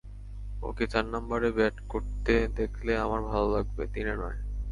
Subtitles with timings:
[0.61, 4.37] ওকে চার নম্বরে ব্যাট করতে দেখলে আমার ভালো লাগবে, তিনে নয়।